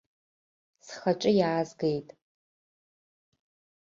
Схаҿы 0.85 1.31
иаазгеит. 1.39 2.07